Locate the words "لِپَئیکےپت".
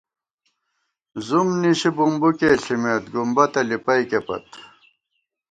3.69-4.45